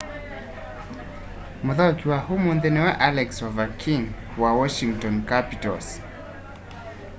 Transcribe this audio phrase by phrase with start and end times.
[1.65, 4.03] mũthaũki wa ũmũnthĩ nĩwe alex ovechkin
[4.41, 5.87] wa washington capitals